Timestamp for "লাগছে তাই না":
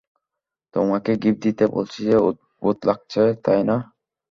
2.89-3.77